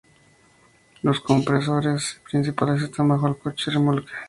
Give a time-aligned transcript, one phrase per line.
[1.03, 4.13] Los compresores principales están bajo el coche remolque.